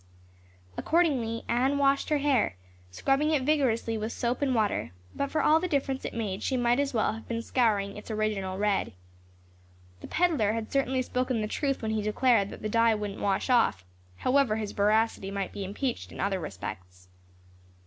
[0.77, 2.55] Accordingly, Anne washed her hair,
[2.89, 6.57] scrubbing it vigorously with soap and water, but for all the difference it made she
[6.57, 8.93] might as well have been scouring its original red.
[9.99, 13.47] The peddler had certainly spoken the truth when he declared that the dye wouldn't wash
[13.47, 13.85] off,
[14.17, 17.07] however his veracity might be impeached in other respects.